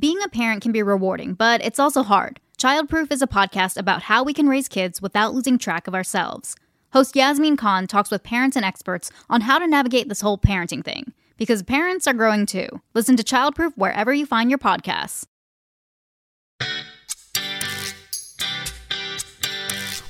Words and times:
Being 0.00 0.18
a 0.24 0.28
parent 0.28 0.62
can 0.62 0.70
be 0.70 0.80
rewarding, 0.80 1.34
but 1.34 1.60
it's 1.64 1.80
also 1.80 2.04
hard. 2.04 2.38
Childproof 2.56 3.10
is 3.10 3.20
a 3.20 3.26
podcast 3.26 3.76
about 3.76 4.04
how 4.04 4.22
we 4.22 4.32
can 4.32 4.48
raise 4.48 4.68
kids 4.68 5.02
without 5.02 5.34
losing 5.34 5.58
track 5.58 5.88
of 5.88 5.94
ourselves. 5.94 6.54
Host 6.92 7.16
Yasmin 7.16 7.56
Khan 7.56 7.88
talks 7.88 8.08
with 8.08 8.22
parents 8.22 8.54
and 8.54 8.64
experts 8.64 9.10
on 9.28 9.40
how 9.40 9.58
to 9.58 9.66
navigate 9.66 10.08
this 10.08 10.20
whole 10.20 10.38
parenting 10.38 10.84
thing, 10.84 11.14
because 11.36 11.64
parents 11.64 12.06
are 12.06 12.14
growing 12.14 12.46
too. 12.46 12.68
Listen 12.94 13.16
to 13.16 13.24
Childproof 13.24 13.72
wherever 13.74 14.14
you 14.14 14.24
find 14.24 14.50
your 14.50 14.60
podcasts. 14.60 15.26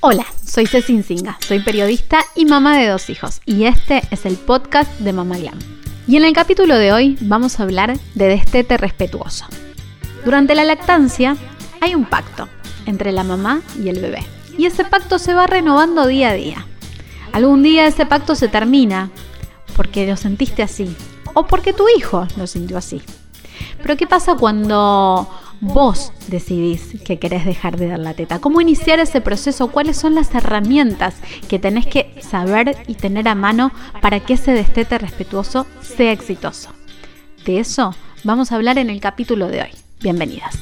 Hola, 0.03 0.27
soy 0.45 0.67
Ceci 0.67 1.03
Singa, 1.03 1.39
soy 1.41 1.61
periodista 1.61 2.21
y 2.37 2.45
mamá 2.45 2.77
de 2.77 2.89
dos 2.89 3.09
hijos, 3.09 3.41
y 3.47 3.65
este 3.65 4.03
es 4.11 4.27
el 4.27 4.37
podcast 4.37 5.01
de 5.01 5.15
Mamá 5.15 5.39
Glam. 5.39 5.59
Y 6.07 6.17
en 6.17 6.27
el 6.27 6.35
capítulo 6.35 6.77
de 6.77 6.93
hoy 6.93 7.17
vamos 7.23 7.59
a 7.59 7.63
hablar 7.63 7.99
de 8.15 8.29
destete 8.29 8.77
respetuoso. 8.77 9.47
Durante 10.25 10.55
la 10.55 10.65
lactancia 10.65 11.37
hay 11.81 11.95
un 11.95 12.05
pacto 12.05 12.49
entre 12.87 13.13
la 13.13 13.25
mamá 13.25 13.61
y 13.83 13.89
el 13.89 14.01
bebé. 14.01 14.25
Y 14.57 14.67
ese 14.67 14.85
pacto 14.85 15.19
se 15.19 15.35
va 15.35 15.47
renovando 15.47 16.07
día 16.07 16.31
a 16.31 16.35
día. 16.35 16.67
Algún 17.33 17.63
día 17.63 17.87
ese 17.87 18.07
pacto 18.07 18.35
se 18.35 18.49
termina 18.49 19.11
porque 19.77 20.07
lo 20.07 20.17
sentiste 20.17 20.63
así 20.63 20.97
o 21.35 21.47
porque 21.47 21.73
tu 21.73 21.85
hijo 21.97 22.27
lo 22.37 22.47
sintió 22.47 22.79
así. 22.79 23.01
Pero 23.83 23.97
¿qué 23.97 24.07
pasa 24.07 24.35
cuando 24.35 25.29
vos 25.61 26.13
decidís 26.27 27.01
que 27.05 27.19
querés 27.19 27.45
dejar 27.45 27.77
de 27.77 27.89
dar 27.89 27.99
la 28.01 28.15
teta? 28.15 28.41
¿Cómo 28.41 28.61
iniciar 28.61 28.99
ese 28.99 29.21
proceso? 29.21 29.69
¿Cuáles 29.69 29.97
son 29.97 30.15
las 30.15 30.35
herramientas 30.35 31.17
que 31.49 31.59
tenés 31.59 31.87
que 31.87 32.21
saber 32.21 32.77
y 32.87 32.95
tener 32.95 33.29
a 33.29 33.35
mano 33.35 33.71
para 34.01 34.21
que 34.21 34.35
ese 34.35 34.53
destete 34.53 34.99
respetuoso 34.99 35.67
sea 35.81 36.13
exitoso? 36.13 36.71
De 37.45 37.61
eso 37.61 37.95
vamos 38.25 38.51
a 38.51 38.57
hablar 38.57 38.79
en 38.79 38.91
el 38.91 39.01
capítulo 39.01 39.47
de 39.49 39.63
hoy. 39.63 39.88
Bienvenidas. 40.01 40.59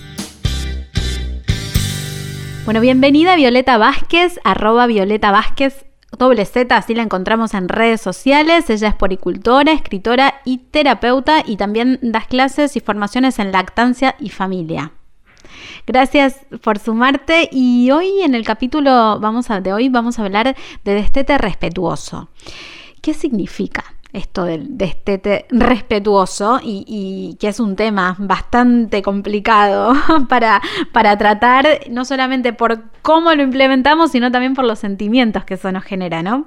Bueno, 2.64 2.80
bienvenida 2.80 3.36
Violeta 3.36 3.78
Vázquez, 3.78 4.40
arroba 4.44 4.86
Violeta 4.86 5.30
Vázquez, 5.30 5.84
doble 6.18 6.44
Z, 6.44 6.74
así 6.76 6.94
la 6.94 7.02
encontramos 7.02 7.54
en 7.54 7.68
redes 7.68 8.00
sociales. 8.00 8.68
Ella 8.70 8.88
es 8.88 8.94
poricultora, 8.94 9.72
escritora 9.72 10.40
y 10.44 10.58
terapeuta 10.58 11.44
y 11.46 11.56
también 11.56 11.98
das 12.02 12.26
clases 12.26 12.76
y 12.76 12.80
formaciones 12.80 13.38
en 13.38 13.52
lactancia 13.52 14.16
y 14.18 14.30
familia. 14.30 14.92
Gracias 15.86 16.40
por 16.62 16.78
sumarte 16.78 17.48
y 17.52 17.90
hoy 17.90 18.22
en 18.22 18.34
el 18.34 18.44
capítulo 18.44 19.20
vamos 19.20 19.46
de 19.48 19.72
hoy 19.72 19.88
vamos 19.88 20.18
a 20.18 20.24
hablar 20.24 20.56
de 20.84 20.94
destete 20.94 21.38
respetuoso. 21.38 22.30
¿Qué 23.00 23.14
significa? 23.14 23.95
Esto 24.16 24.44
del 24.44 24.78
destete 24.78 25.44
respetuoso 25.50 26.58
y, 26.62 27.36
que 27.38 27.48
es 27.48 27.60
un 27.60 27.76
tema 27.76 28.16
bastante 28.18 29.02
complicado 29.02 29.92
para, 30.28 30.60
para 30.92 31.16
tratar, 31.18 31.66
no 31.90 32.04
solamente 32.04 32.52
por 32.52 32.78
cómo 33.02 33.34
lo 33.34 33.42
implementamos, 33.42 34.12
sino 34.12 34.30
también 34.30 34.54
por 34.54 34.64
los 34.64 34.78
sentimientos 34.78 35.44
que 35.44 35.54
eso 35.54 35.70
nos 35.70 35.84
genera, 35.84 36.22
¿no? 36.22 36.46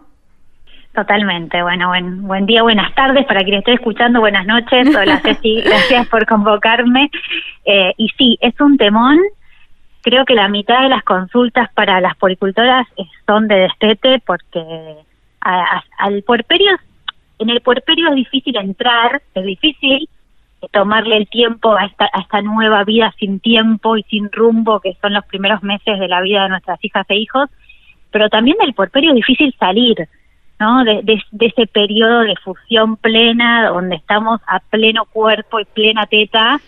Totalmente. 0.96 1.62
Bueno, 1.62 1.90
buen, 1.90 2.24
buen 2.28 2.46
día, 2.48 2.64
buenas 2.64 2.94
tardes 2.96 3.26
para 3.28 3.42
quien 3.42 3.60
esté 3.60 3.74
escuchando. 3.74 4.20
Buenas 4.20 4.46
noches. 4.48 4.94
Hola 4.96 5.20
Ceci, 5.24 5.62
gracias 5.62 6.08
por 6.08 6.26
convocarme. 6.26 7.12
Eh, 7.66 7.94
y 7.98 8.10
sí, 8.18 8.38
es 8.42 8.60
un 8.60 8.78
temón. 8.78 9.20
Creo 10.02 10.26
que 10.26 10.34
la 10.34 10.48
mitad 10.48 10.82
de 10.82 10.90
las 10.90 11.04
consultas 11.04 11.70
para 11.74 12.02
las 12.02 12.16
poricultoras 12.18 12.88
son 13.28 13.48
de 13.48 13.56
destete 13.56 14.22
porque 14.26 14.96
al 15.42 16.24
puerperio 16.24 16.72
en 17.40 17.50
el 17.50 17.62
puerperio 17.62 18.10
es 18.10 18.16
difícil 18.16 18.56
entrar, 18.58 19.22
es 19.34 19.44
difícil 19.44 20.10
tomarle 20.72 21.18
el 21.18 21.28
tiempo 21.30 21.76
a 21.76 21.86
esta, 21.86 22.10
a 22.12 22.22
esta 22.22 22.42
nueva 22.42 22.84
vida 22.84 23.14
sin 23.18 23.40
tiempo 23.40 23.98
y 23.98 24.04
sin 24.04 24.30
rumbo 24.32 24.82
que 24.82 24.98
son 25.02 25.14
los 25.14 25.26
primeros 25.26 25.64
meses 25.64 26.00
de 26.00 26.08
la 26.08 26.22
vida 26.22 26.44
de 26.44 26.50
nuestras 26.50 26.84
hijas 26.84 27.06
e 27.10 27.16
hijos, 27.16 27.50
pero 28.12 28.30
también 28.30 28.58
del 28.60 28.74
puerperio 28.74 29.12
es 29.12 29.16
difícil 29.16 29.56
salir, 29.58 30.08
¿no? 30.60 30.84
De, 30.84 31.02
de, 31.04 31.46
ese 31.46 31.66
periodo 31.68 32.22
de 32.22 32.36
fusión 32.44 32.98
plena 32.98 33.70
donde 33.70 33.96
estamos 33.96 34.42
a 34.48 34.60
pleno 34.60 35.06
cuerpo 35.06 35.62
y 35.62 35.66
plena 35.66 36.06
teta, 36.08 36.60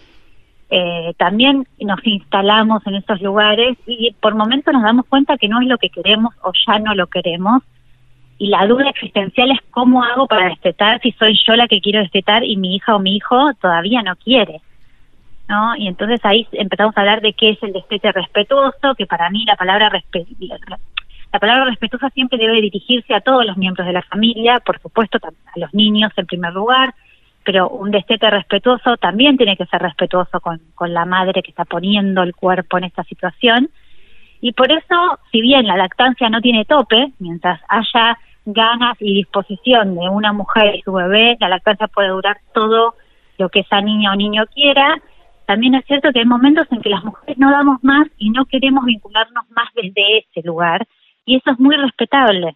eh, 0.69 1.13
también 1.17 1.67
nos 1.81 1.99
instalamos 2.05 2.87
en 2.87 2.95
esos 2.95 3.21
lugares 3.21 3.77
y 3.85 4.15
por 4.21 4.35
momentos 4.35 4.73
nos 4.73 4.83
damos 4.83 5.05
cuenta 5.07 5.37
que 5.37 5.49
no 5.49 5.59
es 5.59 5.67
lo 5.67 5.77
que 5.77 5.89
queremos 5.89 6.33
o 6.43 6.53
ya 6.65 6.79
no 6.79 6.95
lo 6.95 7.07
queremos 7.07 7.61
y 8.41 8.47
la 8.47 8.65
duda 8.65 8.89
existencial 8.89 9.51
es 9.51 9.59
cómo 9.69 10.03
hago 10.03 10.25
para 10.25 10.49
destetar 10.49 10.99
si 11.01 11.11
soy 11.11 11.39
yo 11.45 11.55
la 11.55 11.67
que 11.67 11.79
quiero 11.79 11.99
destetar 11.99 12.43
y 12.43 12.57
mi 12.57 12.75
hija 12.75 12.95
o 12.95 12.99
mi 12.99 13.15
hijo 13.15 13.53
todavía 13.61 14.01
no 14.01 14.15
quiere. 14.15 14.61
¿no? 15.47 15.75
Y 15.75 15.87
entonces 15.87 16.19
ahí 16.23 16.47
empezamos 16.53 16.97
a 16.97 17.01
hablar 17.01 17.21
de 17.21 17.33
qué 17.33 17.51
es 17.51 17.61
el 17.61 17.71
destete 17.71 18.11
respetuoso, 18.11 18.95
que 18.97 19.05
para 19.05 19.29
mí 19.29 19.45
la 19.45 19.55
palabra 19.55 19.91
la 19.91 21.39
palabra 21.39 21.65
respetuosa 21.65 22.09
siempre 22.09 22.39
debe 22.39 22.61
dirigirse 22.61 23.13
a 23.13 23.21
todos 23.21 23.45
los 23.45 23.57
miembros 23.57 23.85
de 23.85 23.93
la 23.93 24.01
familia, 24.01 24.59
por 24.59 24.81
supuesto 24.81 25.19
a 25.23 25.59
los 25.59 25.71
niños 25.75 26.11
en 26.15 26.25
primer 26.25 26.51
lugar, 26.51 26.95
pero 27.43 27.69
un 27.69 27.91
destete 27.91 28.27
respetuoso 28.27 28.97
también 28.97 29.37
tiene 29.37 29.55
que 29.55 29.67
ser 29.67 29.83
respetuoso 29.83 30.39
con, 30.39 30.59
con 30.73 30.95
la 30.95 31.05
madre 31.05 31.43
que 31.43 31.51
está 31.51 31.65
poniendo 31.65 32.23
el 32.23 32.33
cuerpo 32.33 32.79
en 32.79 32.85
esta 32.85 33.03
situación. 33.03 33.69
Y 34.43 34.53
por 34.53 34.71
eso, 34.71 35.19
si 35.31 35.41
bien 35.41 35.67
la 35.67 35.77
lactancia 35.77 36.27
no 36.27 36.41
tiene 36.41 36.65
tope, 36.65 37.11
mientras 37.19 37.61
haya 37.69 38.17
ganas 38.45 38.97
y 38.99 39.13
disposición 39.13 39.95
de 39.95 40.09
una 40.09 40.33
mujer 40.33 40.75
y 40.75 40.81
su 40.81 40.93
bebé, 40.93 41.37
la 41.39 41.49
lactancia 41.49 41.87
puede 41.87 42.09
durar 42.09 42.37
todo 42.53 42.95
lo 43.37 43.49
que 43.49 43.61
esa 43.61 43.81
niña 43.81 44.11
o 44.11 44.15
niño 44.15 44.45
quiera. 44.53 45.01
También 45.45 45.75
es 45.75 45.85
cierto 45.85 46.11
que 46.11 46.19
hay 46.19 46.25
momentos 46.25 46.67
en 46.71 46.81
que 46.81 46.89
las 46.89 47.03
mujeres 47.03 47.37
no 47.37 47.51
damos 47.51 47.83
más 47.83 48.07
y 48.17 48.29
no 48.29 48.45
queremos 48.45 48.85
vincularnos 48.85 49.49
más 49.51 49.69
desde 49.75 50.19
ese 50.19 50.47
lugar 50.47 50.87
y 51.25 51.37
eso 51.37 51.51
es 51.51 51.59
muy 51.59 51.75
respetable 51.75 52.55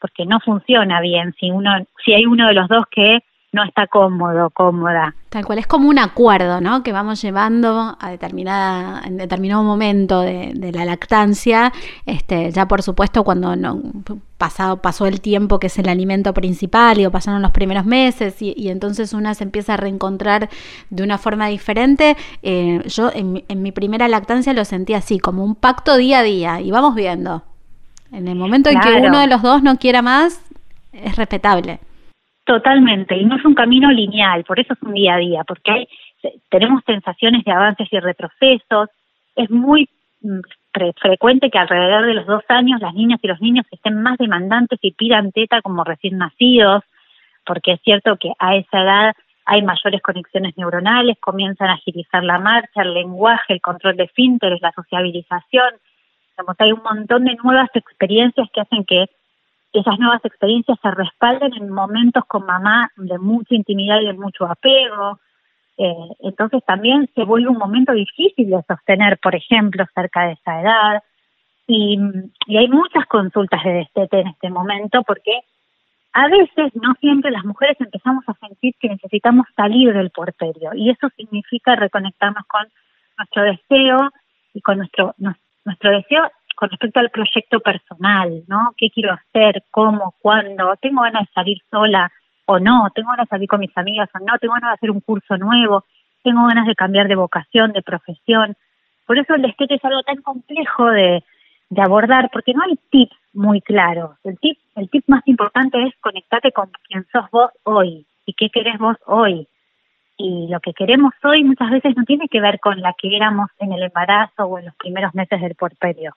porque 0.00 0.26
no 0.26 0.38
funciona 0.40 1.00
bien 1.00 1.34
si 1.40 1.50
uno 1.50 1.70
si 2.04 2.12
hay 2.12 2.26
uno 2.26 2.48
de 2.48 2.54
los 2.54 2.68
dos 2.68 2.84
que 2.90 3.20
no 3.54 3.62
está 3.62 3.86
cómodo, 3.86 4.50
cómoda. 4.50 5.14
Tal 5.28 5.44
cual, 5.44 5.60
es 5.60 5.68
como 5.68 5.88
un 5.88 6.00
acuerdo, 6.00 6.60
¿no? 6.60 6.82
Que 6.82 6.90
vamos 6.90 7.22
llevando 7.22 7.96
a 8.00 8.10
determinada, 8.10 9.00
en 9.04 9.16
determinado 9.16 9.62
momento 9.62 10.22
de, 10.22 10.72
la 10.74 10.84
lactancia, 10.84 11.72
este, 12.04 12.50
ya 12.50 12.66
por 12.66 12.82
supuesto 12.82 13.22
cuando 13.22 13.54
no, 13.54 13.80
pasado, 14.38 14.82
pasó 14.82 15.06
el 15.06 15.20
tiempo 15.20 15.60
que 15.60 15.68
es 15.68 15.78
el 15.78 15.88
alimento 15.88 16.34
principal 16.34 16.98
y 16.98 17.06
o 17.06 17.12
pasaron 17.12 17.42
los 17.42 17.52
primeros 17.52 17.86
meses 17.86 18.42
y, 18.42 18.68
entonces 18.68 19.12
una 19.12 19.34
se 19.34 19.44
empieza 19.44 19.74
a 19.74 19.76
reencontrar 19.76 20.48
de 20.90 21.02
una 21.04 21.16
forma 21.16 21.46
diferente. 21.46 22.16
Eh, 22.42 22.82
yo 22.86 23.12
en, 23.14 23.44
en 23.46 23.62
mi 23.62 23.70
primera 23.70 24.08
lactancia 24.08 24.52
lo 24.52 24.64
sentí 24.64 24.94
así, 24.94 25.20
como 25.20 25.44
un 25.44 25.54
pacto 25.54 25.96
día 25.96 26.18
a 26.18 26.22
día 26.24 26.60
y 26.60 26.72
vamos 26.72 26.96
viendo. 26.96 27.44
En 28.10 28.26
el 28.26 28.34
momento 28.34 28.68
en 28.70 28.80
que 28.80 28.94
uno 28.94 29.20
de 29.20 29.28
los 29.28 29.42
dos 29.42 29.62
no 29.62 29.76
quiera 29.76 30.02
más, 30.02 30.40
es 30.92 31.14
respetable. 31.14 31.78
Totalmente, 32.44 33.16
y 33.16 33.24
no 33.24 33.36
es 33.36 33.44
un 33.44 33.54
camino 33.54 33.90
lineal, 33.90 34.44
por 34.44 34.60
eso 34.60 34.74
es 34.74 34.82
un 34.82 34.92
día 34.92 35.14
a 35.14 35.18
día, 35.18 35.44
porque 35.44 35.70
hay, 35.70 35.88
tenemos 36.50 36.82
sensaciones 36.84 37.42
de 37.44 37.52
avances 37.52 37.88
y 37.90 37.98
retrocesos, 37.98 38.90
es 39.34 39.50
muy 39.50 39.88
mm, 40.20 40.40
frecuente 41.00 41.50
que 41.50 41.58
alrededor 41.58 42.04
de 42.04 42.14
los 42.14 42.26
dos 42.26 42.44
años 42.48 42.82
las 42.82 42.92
niñas 42.92 43.20
y 43.22 43.28
los 43.28 43.40
niños 43.40 43.64
estén 43.70 44.02
más 44.02 44.18
demandantes 44.18 44.78
y 44.82 44.92
pidan 44.92 45.32
teta 45.32 45.62
como 45.62 45.84
recién 45.84 46.18
nacidos, 46.18 46.82
porque 47.46 47.72
es 47.72 47.80
cierto 47.82 48.16
que 48.16 48.32
a 48.38 48.56
esa 48.56 48.82
edad 48.82 49.14
hay 49.46 49.62
mayores 49.62 50.02
conexiones 50.02 50.56
neuronales, 50.58 51.16
comienzan 51.20 51.68
a 51.68 51.74
agilizar 51.74 52.24
la 52.24 52.38
marcha, 52.38 52.82
el 52.82 52.92
lenguaje, 52.92 53.54
el 53.54 53.60
control 53.60 53.96
de 53.96 54.08
fínteres, 54.08 54.60
la 54.60 54.72
sociabilización, 54.72 55.74
hay 56.58 56.72
un 56.72 56.82
montón 56.82 57.24
de 57.24 57.36
nuevas 57.42 57.70
experiencias 57.74 58.48
que 58.52 58.60
hacen 58.60 58.84
que 58.84 59.06
esas 59.74 59.98
nuevas 59.98 60.24
experiencias 60.24 60.78
se 60.80 60.90
respalden 60.90 61.52
en 61.54 61.68
momentos 61.68 62.24
con 62.26 62.46
mamá 62.46 62.90
de 62.96 63.18
mucha 63.18 63.54
intimidad 63.54 64.00
y 64.00 64.06
de 64.06 64.12
mucho 64.12 64.46
apego. 64.46 65.18
Eh, 65.76 65.94
entonces 66.20 66.62
también 66.64 67.10
se 67.14 67.24
vuelve 67.24 67.48
un 67.48 67.58
momento 67.58 67.92
difícil 67.92 68.50
de 68.50 68.62
sostener, 68.68 69.18
por 69.18 69.34
ejemplo, 69.34 69.84
cerca 69.94 70.26
de 70.26 70.32
esa 70.32 70.60
edad. 70.60 71.02
Y, 71.66 71.98
y 72.46 72.56
hay 72.56 72.68
muchas 72.68 73.06
consultas 73.06 73.62
de 73.64 73.72
destete 73.72 74.20
en 74.20 74.28
este 74.28 74.50
momento 74.50 75.02
porque 75.02 75.40
a 76.12 76.28
veces, 76.28 76.72
no 76.76 76.94
siempre, 77.00 77.32
las 77.32 77.44
mujeres 77.44 77.76
empezamos 77.80 78.22
a 78.28 78.34
sentir 78.34 78.74
que 78.78 78.88
necesitamos 78.88 79.46
salir 79.56 79.92
del 79.92 80.10
porterio 80.10 80.70
y 80.74 80.90
eso 80.90 81.08
significa 81.16 81.74
reconectarnos 81.74 82.44
con 82.46 82.64
nuestro 83.18 83.42
deseo 83.42 84.10
y 84.52 84.60
con 84.60 84.78
nuestro, 84.78 85.14
nuestro 85.64 85.90
deseo 85.90 86.30
con 86.54 86.70
respecto 86.70 87.00
al 87.00 87.10
proyecto 87.10 87.60
personal, 87.60 88.44
¿no? 88.46 88.74
¿Qué 88.76 88.90
quiero 88.90 89.12
hacer? 89.12 89.64
¿Cómo? 89.70 90.14
¿Cuándo? 90.20 90.74
¿Tengo 90.80 91.02
ganas 91.02 91.26
de 91.26 91.32
salir 91.32 91.58
sola 91.70 92.10
o 92.46 92.58
no? 92.58 92.88
¿Tengo 92.94 93.10
ganas 93.10 93.26
de 93.26 93.30
salir 93.30 93.48
con 93.48 93.60
mis 93.60 93.76
amigas 93.76 94.08
o 94.14 94.18
no? 94.20 94.38
¿Tengo 94.38 94.54
ganas 94.54 94.70
de 94.70 94.74
hacer 94.74 94.90
un 94.90 95.00
curso 95.00 95.36
nuevo? 95.36 95.84
¿Tengo 96.22 96.46
ganas 96.46 96.66
de 96.66 96.74
cambiar 96.74 97.08
de 97.08 97.16
vocación, 97.16 97.72
de 97.72 97.82
profesión? 97.82 98.56
Por 99.06 99.18
eso 99.18 99.34
el 99.34 99.42
destete 99.42 99.74
es 99.74 99.84
algo 99.84 100.02
tan 100.02 100.22
complejo 100.22 100.90
de, 100.90 101.22
abordar, 101.76 102.30
porque 102.32 102.54
no 102.54 102.62
hay 102.62 102.78
tips 102.90 103.16
muy 103.32 103.60
claros. 103.60 104.16
El 104.22 104.38
tip, 104.38 104.58
el 104.76 104.88
tip 104.88 105.04
más 105.08 105.22
importante 105.26 105.82
es 105.82 105.92
conectarte 106.00 106.52
con 106.52 106.70
quien 106.88 107.04
sos 107.10 107.28
vos 107.30 107.50
hoy 107.64 108.06
y 108.26 108.34
qué 108.34 108.48
querés 108.50 108.78
vos 108.78 108.96
hoy. 109.06 109.48
y 110.16 110.46
lo 110.48 110.60
que 110.60 110.72
queremos 110.72 111.12
hoy 111.24 111.42
muchas 111.42 111.70
veces 111.72 111.96
no 111.96 112.04
tiene 112.04 112.28
que 112.28 112.40
ver 112.40 112.60
con 112.60 112.80
la 112.80 112.94
que 112.94 113.16
éramos 113.16 113.50
en 113.58 113.72
el 113.72 113.82
embarazo 113.82 114.44
o 114.44 114.58
en 114.60 114.66
los 114.66 114.74
primeros 114.76 115.12
meses 115.12 115.40
del 115.40 115.56
porperio. 115.56 116.14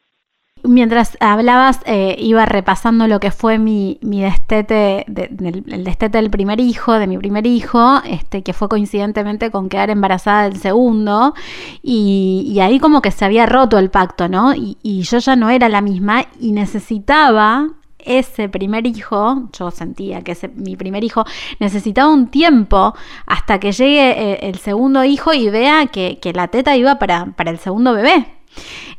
Mientras 0.68 1.18
hablabas, 1.20 1.80
eh, 1.86 2.16
iba 2.20 2.46
repasando 2.46 3.08
lo 3.08 3.20
que 3.20 3.32
fue 3.32 3.58
mi, 3.58 4.00
mi 4.02 4.22
destete, 4.22 5.06
el 5.08 5.84
destete 5.84 6.18
del 6.18 6.30
primer 6.30 6.60
hijo, 6.60 6.94
de 6.94 7.08
mi 7.08 7.18
primer 7.18 7.48
hijo, 7.48 8.02
este, 8.06 8.44
que 8.44 8.54
fue 8.54 8.70
coincidentemente 8.70 9.52
con 9.52 9.70
quedar 9.70 9.90
embarazada 9.90 10.44
del 10.44 10.58
segundo, 10.58 11.34
y, 11.82 12.58
ahí 12.62 12.80
como 12.80 13.02
que 13.02 13.12
se 13.12 13.24
había 13.24 13.46
roto 13.46 13.78
el 13.78 13.90
pacto, 13.90 14.28
¿no? 14.28 14.54
Y, 14.56 14.78
y 14.82 15.04
yo 15.04 15.20
ya 15.20 15.36
no 15.36 15.50
era 15.50 15.70
la 15.70 15.82
misma 15.82 16.26
y 16.40 16.52
necesitaba 16.52 17.70
ese 18.08 18.50
primer 18.50 18.88
hijo, 18.88 19.50
yo 19.58 19.70
sentía 19.70 20.22
que 20.22 20.32
ese, 20.32 20.48
mi 20.48 20.76
primer 20.76 21.04
hijo 21.04 21.26
necesitaba 21.60 22.10
un 22.12 22.28
tiempo 22.28 22.96
hasta 23.26 23.60
que 23.60 23.72
llegue 23.72 24.12
eh, 24.12 24.40
el 24.44 24.58
segundo 24.58 25.04
hijo 25.04 25.34
y 25.34 25.50
vea 25.50 25.88
que, 25.88 26.20
la 26.34 26.48
teta 26.48 26.76
iba 26.76 27.00
para, 27.00 27.34
para, 27.36 27.52
el 27.52 27.60
segundo 27.60 27.94
bebé. 27.94 28.28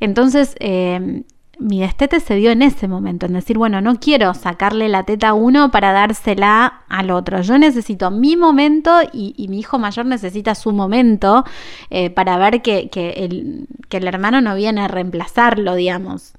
Entonces, 0.00 0.54
eh, 0.60 1.22
mi 1.58 1.81
destete 1.81 2.20
se 2.20 2.37
dio 2.37 2.50
en 2.50 2.62
ese 2.62 2.88
momento, 2.88 3.26
en 3.26 3.32
decir, 3.32 3.58
bueno, 3.58 3.81
no 3.81 3.96
quiero 3.96 4.32
sacarle 4.34 4.88
la 4.88 5.05
teta 5.05 5.31
a 5.31 5.34
uno 5.34 5.70
para 5.70 5.93
dársela 5.93 6.82
al 6.88 7.10
otro. 7.10 7.40
Yo 7.43 7.58
necesito 7.58 8.10
mi 8.10 8.37
momento 8.37 8.90
y, 9.12 9.46
mi 9.49 9.60
hijo 9.60 9.78
mayor 9.78 10.06
necesita 10.06 10.55
su 10.55 10.72
momento 10.72 11.44
eh, 11.90 12.10
para 12.10 12.38
ver 12.38 12.62
que, 12.62 12.88
que, 12.90 13.10
el, 13.10 13.66
que 13.88 13.96
el 13.96 14.06
hermano 14.06 14.40
no 14.40 14.55
viene 14.55 14.82
a 14.82 14.88
reemplazarlo, 14.88 15.75
digamos. 15.75 16.34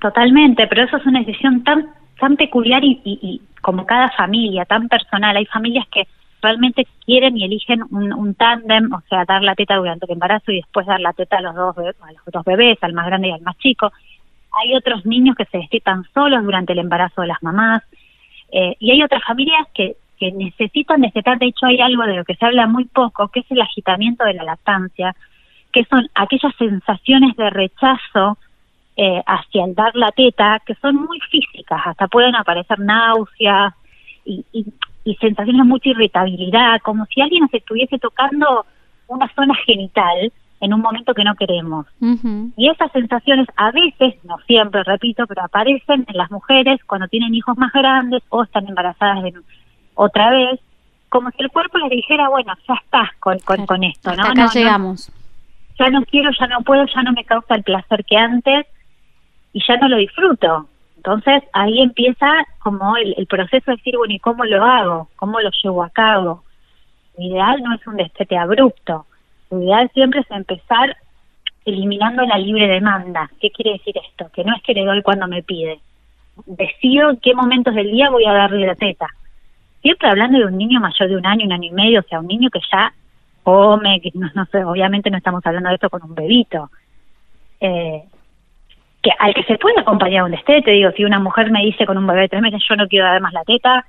Totalmente, 0.00 0.66
pero 0.66 0.84
eso 0.84 0.96
es 0.96 1.06
una 1.06 1.20
decisión 1.20 1.64
tan 1.64 1.98
tan 2.18 2.36
peculiar 2.36 2.84
y, 2.84 3.00
y, 3.04 3.40
como 3.62 3.86
cada 3.86 4.10
familia, 4.10 4.64
tan 4.64 4.88
personal. 4.88 5.36
Hay 5.36 5.46
familias 5.46 5.86
que 5.92 6.06
realmente 6.42 6.86
quieren 7.04 7.36
y 7.36 7.44
eligen 7.44 7.82
un, 7.90 8.12
un 8.12 8.34
tándem, 8.34 8.92
o 8.92 9.00
sea, 9.08 9.24
dar 9.24 9.42
la 9.42 9.54
teta 9.54 9.76
durante 9.76 10.06
el 10.06 10.12
embarazo 10.12 10.52
y 10.52 10.56
después 10.56 10.86
dar 10.86 11.00
la 11.00 11.12
teta 11.12 11.38
a 11.38 11.40
los 11.40 11.54
dos 11.54 11.76
a 11.78 12.12
los 12.12 12.24
dos 12.32 12.44
bebés, 12.44 12.78
al 12.82 12.92
más 12.92 13.06
grande 13.06 13.28
y 13.28 13.32
al 13.32 13.42
más 13.42 13.56
chico. 13.58 13.92
Hay 14.60 14.74
otros 14.74 15.04
niños 15.04 15.36
que 15.36 15.44
se 15.46 15.58
destetan 15.58 16.04
solos 16.14 16.42
durante 16.44 16.72
el 16.72 16.78
embarazo 16.78 17.22
de 17.22 17.28
las 17.28 17.42
mamás 17.42 17.82
eh, 18.52 18.76
y 18.78 18.90
hay 18.90 19.02
otras 19.02 19.22
familias 19.24 19.66
que, 19.74 19.96
que 20.18 20.32
necesitan 20.32 21.00
destetar. 21.00 21.38
De 21.38 21.46
hecho, 21.46 21.66
hay 21.66 21.80
algo 21.80 22.04
de 22.04 22.16
lo 22.16 22.24
que 22.24 22.34
se 22.34 22.46
habla 22.46 22.66
muy 22.66 22.84
poco, 22.86 23.28
que 23.28 23.40
es 23.40 23.50
el 23.50 23.60
agitamiento 23.60 24.24
de 24.24 24.34
la 24.34 24.44
lactancia, 24.44 25.14
que 25.72 25.84
son 25.84 26.08
aquellas 26.14 26.54
sensaciones 26.56 27.36
de 27.36 27.50
rechazo 27.50 28.38
eh, 28.96 29.22
hacia 29.26 29.64
el 29.64 29.74
dar 29.74 29.94
la 29.94 30.10
teta, 30.10 30.60
que 30.66 30.74
son 30.76 30.96
muy 30.96 31.20
físicas, 31.30 31.80
hasta 31.84 32.08
pueden 32.08 32.34
aparecer 32.34 32.80
náuseas 32.80 33.74
y, 34.24 34.44
y, 34.52 34.64
sensaciones 35.16 35.62
de 35.62 35.68
mucha 35.68 35.88
irritabilidad, 35.90 36.80
como 36.82 37.06
si 37.06 37.20
alguien 37.20 37.42
nos 37.42 37.54
estuviese 37.54 37.98
tocando 37.98 38.66
una 39.06 39.32
zona 39.34 39.54
genital 39.66 40.32
en 40.60 40.74
un 40.74 40.80
momento 40.80 41.14
que 41.14 41.24
no 41.24 41.34
queremos. 41.34 41.86
Y 42.56 42.68
esas 42.68 42.90
sensaciones 42.92 43.46
a 43.56 43.70
veces, 43.70 44.14
no 44.24 44.38
siempre, 44.46 44.82
repito, 44.84 45.26
pero 45.26 45.44
aparecen 45.44 46.04
en 46.08 46.16
las 46.16 46.30
mujeres 46.30 46.80
cuando 46.84 47.06
tienen 47.08 47.34
hijos 47.34 47.56
más 47.56 47.72
grandes 47.72 48.22
o 48.28 48.42
están 48.42 48.68
embarazadas 48.68 49.22
de, 49.22 49.34
otra 49.94 50.30
vez, 50.30 50.60
como 51.08 51.30
si 51.30 51.42
el 51.42 51.50
cuerpo 51.50 51.78
les 51.78 51.90
dijera, 51.90 52.28
bueno, 52.28 52.52
ya 52.66 52.74
estás 52.74 53.10
con, 53.20 53.38
con, 53.40 53.84
esto, 53.84 54.14
¿no? 54.14 54.22
acá 54.24 54.48
llegamos. 54.52 55.10
ya 55.78 55.88
no 55.90 56.02
quiero, 56.04 56.30
ya 56.38 56.46
no 56.48 56.60
puedo, 56.62 56.84
ya 56.86 57.02
no 57.02 57.12
me 57.12 57.24
causa 57.24 57.54
el 57.54 57.62
placer 57.62 58.04
que 58.04 58.16
antes 58.16 58.66
y 59.52 59.62
ya 59.66 59.76
no 59.76 59.88
lo 59.88 59.96
disfruto. 59.96 60.68
Entonces 61.08 61.42
ahí 61.54 61.80
empieza 61.80 62.30
como 62.58 62.94
el, 62.98 63.26
proceso 63.26 63.70
de 63.70 63.78
decir, 63.78 63.96
bueno, 63.96 64.12
¿y 64.12 64.18
cómo 64.18 64.44
lo 64.44 64.62
hago? 64.62 65.08
¿Cómo 65.16 65.40
lo 65.40 65.48
llevo 65.62 65.82
a 65.82 65.88
cabo? 65.88 66.42
Lo 67.16 67.24
ideal 67.24 67.62
no 67.62 67.74
es 67.74 67.86
un 67.86 67.96
destete 67.96 68.36
abrupto. 68.36 69.06
Lo 69.50 69.62
ideal 69.62 69.90
siempre 69.94 70.20
es 70.20 70.30
empezar 70.30 70.94
eliminando 71.64 72.26
la 72.26 72.36
libre 72.36 72.68
demanda. 72.68 73.30
¿Qué 73.40 73.50
quiere 73.50 73.72
decir 73.72 73.94
esto? 74.06 74.30
Que 74.34 74.44
no 74.44 74.54
es 74.54 74.62
que 74.62 74.74
le 74.74 74.84
doy 74.84 75.00
cuando 75.00 75.26
me 75.26 75.42
pide. 75.42 75.80
Decido 76.44 77.08
en 77.08 77.16
qué 77.16 77.34
momentos 77.34 77.74
del 77.74 77.90
día 77.90 78.10
voy 78.10 78.26
a 78.26 78.34
darle 78.34 78.66
la 78.66 78.74
teta. 78.74 79.06
Siempre 79.80 80.10
hablando 80.10 80.38
de 80.38 80.44
un 80.44 80.58
niño 80.58 80.78
mayor 80.78 81.08
de 81.08 81.16
un 81.16 81.24
año, 81.24 81.46
un 81.46 81.52
año 81.52 81.68
y 81.70 81.74
medio, 81.74 82.00
o 82.00 82.02
sea, 82.02 82.20
un 82.20 82.26
niño 82.26 82.50
que 82.50 82.60
ya 82.70 82.92
come, 83.42 84.02
que 84.02 84.10
no, 84.12 84.44
sé, 84.52 84.62
obviamente 84.62 85.10
no 85.10 85.16
estamos 85.16 85.40
hablando 85.46 85.70
de 85.70 85.76
esto 85.76 85.88
con 85.88 86.02
un 86.02 86.14
bebito. 86.14 86.70
Eh, 87.62 88.04
que 89.08 89.14
al 89.18 89.34
que 89.34 89.44
se 89.44 89.58
puede 89.58 89.80
acompañar 89.80 90.24
un 90.24 90.32
destete, 90.32 90.70
digo, 90.72 90.90
si 90.92 91.04
una 91.04 91.18
mujer 91.18 91.50
me 91.50 91.64
dice 91.64 91.86
con 91.86 91.96
un 91.96 92.06
bebé 92.06 92.22
de 92.22 92.28
tres 92.28 92.42
meses, 92.42 92.62
yo 92.68 92.76
no 92.76 92.86
quiero 92.88 93.06
dar 93.06 93.20
más 93.20 93.32
la 93.32 93.44
teta, 93.44 93.86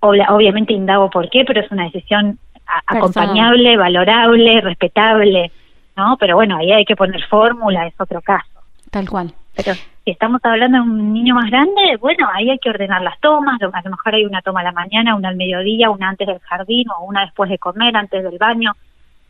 obviamente 0.00 0.72
indago 0.72 1.08
por 1.10 1.30
qué, 1.30 1.44
pero 1.46 1.60
es 1.60 1.70
una 1.70 1.84
decisión 1.84 2.38
acompañable, 2.86 3.76
valorable, 3.76 4.60
respetable, 4.60 5.50
¿no? 5.96 6.16
Pero 6.18 6.36
bueno, 6.36 6.56
ahí 6.56 6.72
hay 6.72 6.84
que 6.84 6.96
poner 6.96 7.22
fórmula, 7.26 7.86
es 7.86 7.94
otro 7.98 8.20
caso. 8.20 8.60
Tal 8.90 9.08
cual. 9.08 9.32
Pero 9.54 9.74
si 9.74 10.10
estamos 10.10 10.40
hablando 10.44 10.78
de 10.78 10.84
un 10.84 11.12
niño 11.12 11.34
más 11.34 11.50
grande, 11.50 11.96
bueno, 12.00 12.28
ahí 12.32 12.50
hay 12.50 12.58
que 12.58 12.70
ordenar 12.70 13.02
las 13.02 13.18
tomas, 13.20 13.60
a 13.60 13.66
lo 13.66 13.90
mejor 13.90 14.14
hay 14.14 14.24
una 14.24 14.42
toma 14.42 14.60
a 14.60 14.64
la 14.64 14.72
mañana, 14.72 15.14
una 15.14 15.28
al 15.28 15.36
mediodía, 15.36 15.90
una 15.90 16.08
antes 16.08 16.26
del 16.26 16.40
jardín 16.40 16.86
o 16.98 17.04
una 17.04 17.22
después 17.22 17.48
de 17.50 17.58
comer, 17.58 17.96
antes 17.96 18.22
del 18.22 18.38
baño, 18.38 18.72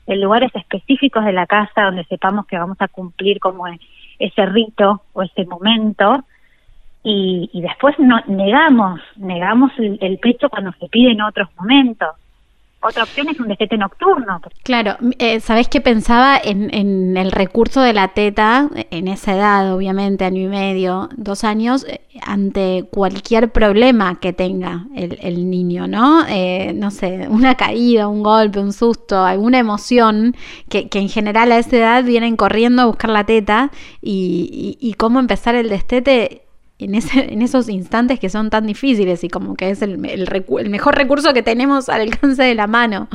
en 0.06 0.20
lugares 0.20 0.50
específicos 0.54 1.24
de 1.24 1.32
la 1.32 1.46
casa 1.46 1.82
donde 1.82 2.04
sepamos 2.04 2.46
que 2.46 2.58
vamos 2.58 2.76
a 2.80 2.88
cumplir 2.88 3.38
como 3.40 3.66
ese 4.18 4.46
rito 4.46 5.02
o 5.12 5.22
ese 5.22 5.44
momento 5.44 6.24
y, 7.04 7.50
y 7.52 7.60
después 7.62 7.96
no, 7.98 8.20
negamos, 8.26 9.00
negamos 9.16 9.72
el, 9.78 10.18
pecho 10.18 10.48
cuando 10.48 10.72
se 10.78 10.88
pide 10.88 11.12
en 11.12 11.22
otros 11.22 11.48
momentos. 11.58 12.10
Otra 12.80 13.04
opción 13.04 13.28
es 13.28 13.38
un 13.38 13.46
destete 13.46 13.76
nocturno. 13.76 14.40
Claro, 14.64 14.96
eh, 15.18 15.38
¿sabés 15.38 15.68
qué 15.68 15.80
pensaba 15.80 16.36
en, 16.42 16.72
en, 16.74 17.16
el 17.16 17.30
recurso 17.30 17.80
de 17.80 17.92
la 17.92 18.08
teta 18.08 18.68
en 18.90 19.06
esa 19.06 19.34
edad, 19.34 19.72
obviamente, 19.72 20.24
año 20.24 20.42
y 20.42 20.48
medio, 20.48 21.08
dos 21.16 21.44
años, 21.44 21.86
eh, 21.88 22.00
ante 22.32 22.88
cualquier 22.90 23.52
problema 23.52 24.18
que 24.18 24.32
tenga 24.32 24.86
el, 24.94 25.50
niño, 25.50 25.86
¿no? 25.86 26.24
Eh, 26.26 26.72
no 26.74 26.90
sé, 26.90 27.28
una 27.28 27.56
caída, 27.56 28.08
un 28.08 28.22
golpe, 28.22 28.58
un 28.58 28.72
susto, 28.72 29.22
alguna 29.22 29.58
emoción 29.58 30.34
que, 30.70 30.88
que, 30.88 30.98
en 30.98 31.10
general 31.10 31.52
a 31.52 31.58
esa 31.58 31.76
edad 31.76 32.04
vienen 32.04 32.36
corriendo 32.36 32.80
a 32.80 32.86
buscar 32.86 33.10
la 33.10 33.24
teta 33.24 33.70
y, 34.00 34.78
y, 34.80 34.88
y 34.88 34.94
cómo 34.94 35.20
empezar 35.20 35.56
el 35.56 35.68
destete 35.68 36.46
en, 36.78 36.94
ese, 36.94 37.32
en 37.34 37.42
esos 37.42 37.68
instantes 37.68 38.18
que 38.18 38.30
son 38.30 38.48
tan 38.48 38.66
difíciles 38.66 39.22
y 39.24 39.28
como 39.28 39.54
que 39.54 39.68
es 39.68 39.82
el, 39.82 40.02
el, 40.06 40.70
mejor 40.70 40.96
recurso 40.96 41.34
que 41.34 41.42
tenemos 41.42 41.90
al 41.90 42.00
alcance 42.00 42.42
de 42.42 42.54
la 42.54 42.66
mano. 42.66 43.08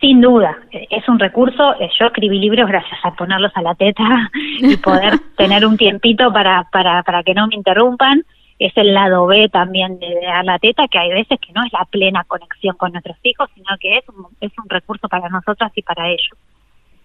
Sin 0.00 0.20
duda, 0.20 0.56
es 0.70 1.08
un 1.08 1.18
recurso. 1.18 1.74
Eh, 1.80 1.88
yo 1.98 2.06
escribí 2.06 2.38
libros 2.38 2.68
gracias 2.68 2.98
a 3.02 3.14
ponerlos 3.14 3.52
a 3.54 3.62
la 3.62 3.74
teta 3.74 4.30
y 4.34 4.76
poder 4.76 5.18
tener 5.36 5.66
un 5.66 5.76
tiempito 5.76 6.32
para, 6.32 6.64
para, 6.70 7.02
para 7.02 7.22
que 7.22 7.34
no 7.34 7.46
me 7.46 7.54
interrumpan. 7.54 8.24
Es 8.58 8.72
el 8.76 8.94
lado 8.94 9.26
B 9.26 9.48
también 9.50 9.98
de 9.98 10.20
dar 10.22 10.44
la 10.44 10.58
teta, 10.58 10.88
que 10.88 10.98
hay 10.98 11.10
veces 11.10 11.38
que 11.40 11.52
no 11.52 11.62
es 11.64 11.72
la 11.72 11.84
plena 11.84 12.24
conexión 12.24 12.76
con 12.76 12.92
nuestros 12.92 13.18
hijos, 13.22 13.50
sino 13.54 13.68
que 13.78 13.98
es 13.98 14.08
un, 14.08 14.26
es 14.40 14.52
un 14.58 14.68
recurso 14.68 15.08
para 15.08 15.28
nosotras 15.28 15.72
y 15.74 15.82
para 15.82 16.08
ellos 16.08 16.36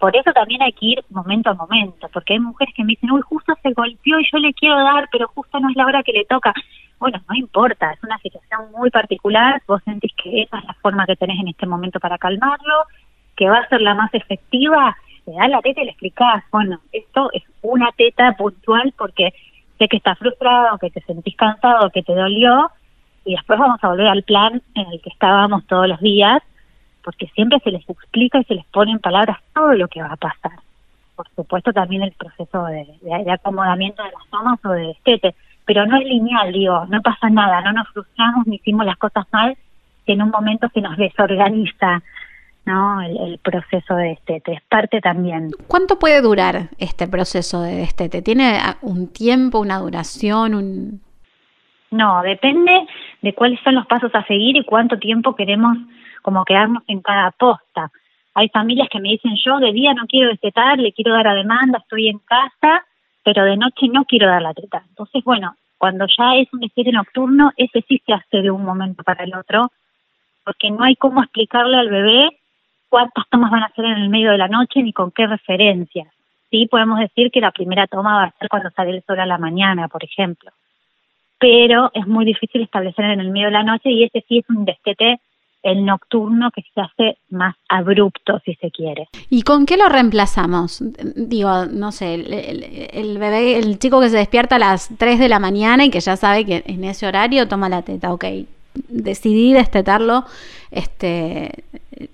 por 0.01 0.15
eso 0.15 0.33
también 0.33 0.63
hay 0.63 0.73
que 0.73 0.87
ir 0.87 1.05
momento 1.11 1.51
a 1.51 1.53
momento, 1.53 2.09
porque 2.11 2.33
hay 2.33 2.39
mujeres 2.39 2.73
que 2.75 2.83
me 2.83 2.93
dicen, 2.93 3.11
uy, 3.11 3.21
justo 3.21 3.53
se 3.61 3.71
golpeó 3.71 4.19
y 4.19 4.27
yo 4.31 4.39
le 4.39 4.51
quiero 4.51 4.83
dar, 4.83 5.07
pero 5.11 5.27
justo 5.27 5.59
no 5.59 5.69
es 5.69 5.75
la 5.75 5.85
hora 5.85 6.01
que 6.01 6.11
le 6.11 6.25
toca. 6.25 6.55
Bueno, 6.99 7.21
no 7.29 7.35
importa, 7.35 7.91
es 7.91 8.03
una 8.03 8.17
situación 8.17 8.71
muy 8.71 8.89
particular, 8.89 9.61
vos 9.67 9.79
sentís 9.85 10.11
que 10.15 10.41
esa 10.41 10.57
es 10.57 10.65
la 10.65 10.73
forma 10.81 11.05
que 11.05 11.15
tenés 11.15 11.39
en 11.39 11.49
este 11.49 11.67
momento 11.67 11.99
para 11.99 12.17
calmarlo, 12.17 12.73
que 13.35 13.47
va 13.47 13.59
a 13.59 13.69
ser 13.69 13.81
la 13.81 13.93
más 13.93 14.11
efectiva, 14.15 14.97
le 15.27 15.33
das 15.33 15.49
la 15.49 15.61
teta 15.61 15.81
y 15.81 15.85
le 15.85 15.91
explicás, 15.91 16.43
bueno, 16.51 16.79
esto 16.91 17.29
es 17.33 17.43
una 17.61 17.91
teta 17.91 18.33
puntual 18.33 18.95
porque 18.97 19.35
sé 19.77 19.87
que 19.87 19.97
estás 19.97 20.17
frustrado, 20.17 20.79
que 20.79 20.89
te 20.89 21.01
sentís 21.01 21.35
cansado, 21.35 21.91
que 21.91 22.01
te 22.01 22.15
dolió, 22.15 22.71
y 23.23 23.35
después 23.35 23.59
vamos 23.59 23.77
a 23.83 23.89
volver 23.89 24.07
al 24.07 24.23
plan 24.23 24.63
en 24.73 24.91
el 24.91 24.99
que 24.99 25.09
estábamos 25.09 25.67
todos 25.67 25.87
los 25.87 25.99
días, 25.99 26.41
porque 27.03 27.27
siempre 27.27 27.59
se 27.63 27.71
les 27.71 27.87
explica 27.89 28.39
y 28.39 28.43
se 28.45 28.55
les 28.55 28.65
pone 28.65 28.91
en 28.91 28.99
palabras 28.99 29.37
todo 29.53 29.73
lo 29.73 29.87
que 29.87 30.01
va 30.01 30.13
a 30.13 30.17
pasar. 30.17 30.59
Por 31.15 31.27
supuesto 31.35 31.73
también 31.73 32.03
el 32.03 32.13
proceso 32.13 32.65
de, 32.65 33.31
acomodamiento 33.31 34.03
de 34.03 34.11
las 34.11 34.27
tomas 34.29 34.59
o 34.65 34.69
de 34.69 34.87
destete, 34.87 35.35
pero 35.65 35.85
no 35.85 35.97
es 35.97 36.05
lineal, 36.05 36.51
digo, 36.51 36.85
no 36.87 37.01
pasa 37.01 37.29
nada, 37.29 37.61
no 37.61 37.73
nos 37.73 37.87
frustramos 37.89 38.47
ni 38.47 38.55
hicimos 38.55 38.85
las 38.85 38.97
cosas 38.97 39.25
mal, 39.31 39.55
que 40.05 40.13
en 40.13 40.21
un 40.21 40.29
momento 40.29 40.67
se 40.73 40.81
nos 40.81 40.97
desorganiza 40.97 42.01
¿no? 42.65 43.01
El, 43.01 43.39
proceso 43.39 43.95
de 43.95 44.09
destete, 44.09 44.53
es 44.53 44.61
parte 44.69 45.01
también. 45.01 45.49
¿Cuánto 45.67 45.97
puede 45.97 46.21
durar 46.21 46.69
este 46.77 47.07
proceso 47.07 47.61
de 47.61 47.75
destete? 47.77 48.21
¿Tiene 48.21 48.59
un 48.81 49.11
tiempo, 49.11 49.59
una 49.59 49.79
duración, 49.79 50.53
un...? 50.55 51.01
No, 51.89 52.21
depende 52.21 52.71
de 53.21 53.33
cuáles 53.33 53.59
son 53.63 53.75
los 53.75 53.85
pasos 53.85 54.11
a 54.13 54.25
seguir 54.25 54.55
y 54.55 54.63
cuánto 54.63 54.97
tiempo 54.97 55.35
queremos 55.35 55.77
como 56.21 56.45
quedarnos 56.45 56.83
en 56.87 57.01
cada 57.01 57.31
posta. 57.31 57.91
Hay 58.33 58.49
familias 58.49 58.87
que 58.89 58.99
me 58.99 59.09
dicen, 59.09 59.35
yo 59.43 59.57
de 59.59 59.73
día 59.73 59.93
no 59.93 60.05
quiero 60.07 60.29
destetar, 60.29 60.79
le 60.79 60.93
quiero 60.93 61.13
dar 61.13 61.27
a 61.27 61.35
demanda, 61.35 61.79
estoy 61.79 62.07
en 62.07 62.19
casa, 62.19 62.85
pero 63.23 63.43
de 63.43 63.57
noche 63.57 63.87
no 63.89 64.05
quiero 64.05 64.27
dar 64.27 64.41
la 64.41 64.53
teta. 64.53 64.83
Entonces, 64.87 65.23
bueno, 65.23 65.55
cuando 65.77 66.05
ya 66.07 66.35
es 66.35 66.47
un 66.53 66.61
destete 66.61 66.91
nocturno, 66.91 67.51
ese 67.57 67.83
sí 67.87 68.01
se 68.05 68.13
hace 68.13 68.41
de 68.41 68.51
un 68.51 68.63
momento 68.63 69.03
para 69.03 69.23
el 69.23 69.35
otro, 69.35 69.71
porque 70.45 70.71
no 70.71 70.83
hay 70.83 70.95
cómo 70.95 71.21
explicarle 71.21 71.77
al 71.77 71.89
bebé 71.89 72.37
cuántas 72.89 73.27
tomas 73.29 73.51
van 73.51 73.63
a 73.63 73.67
hacer 73.67 73.85
en 73.85 73.97
el 73.97 74.09
medio 74.09 74.31
de 74.31 74.37
la 74.37 74.47
noche 74.47 74.83
ni 74.83 74.93
con 74.93 75.11
qué 75.11 75.27
referencias. 75.27 76.07
Sí, 76.49 76.67
podemos 76.69 76.99
decir 76.99 77.31
que 77.31 77.39
la 77.39 77.51
primera 77.51 77.87
toma 77.87 78.15
va 78.15 78.23
a 78.25 78.37
ser 78.37 78.49
cuando 78.49 78.69
sale 78.71 78.91
el 78.91 79.03
sol 79.03 79.19
a 79.19 79.25
la 79.25 79.37
mañana, 79.37 79.87
por 79.87 80.03
ejemplo. 80.03 80.51
Pero 81.39 81.89
es 81.93 82.05
muy 82.05 82.25
difícil 82.25 82.61
establecer 82.61 83.05
en 83.05 83.21
el 83.21 83.31
medio 83.31 83.47
de 83.47 83.53
la 83.53 83.63
noche 83.63 83.89
y 83.89 84.03
ese 84.03 84.23
sí 84.27 84.39
es 84.39 84.49
un 84.49 84.65
destete 84.65 85.19
el 85.63 85.85
nocturno 85.85 86.51
que 86.51 86.63
se 86.73 86.81
hace 86.81 87.17
más 87.29 87.55
abrupto, 87.69 88.39
si 88.45 88.55
se 88.55 88.71
quiere. 88.71 89.07
¿Y 89.29 89.43
con 89.43 89.65
qué 89.65 89.77
lo 89.77 89.89
reemplazamos? 89.89 90.83
Digo, 91.15 91.65
no 91.65 91.91
sé, 91.91 92.15
el, 92.15 93.17
bebé, 93.17 93.57
el 93.57 93.77
chico 93.79 94.01
que 94.01 94.09
se 94.09 94.17
despierta 94.17 94.55
a 94.55 94.59
las 94.59 94.89
3 94.97 95.19
de 95.19 95.29
la 95.29 95.39
mañana 95.39 95.85
y 95.85 95.89
que 95.89 95.99
ya 95.99 96.15
sabe 96.15 96.45
que 96.45 96.63
en 96.65 96.83
ese 96.83 97.07
horario 97.07 97.47
toma 97.47 97.69
la 97.69 97.81
teta, 97.83 98.13
ok. 98.13 98.25
Decidí 98.87 99.53
destetarlo 99.53 100.23
este, 100.71 101.63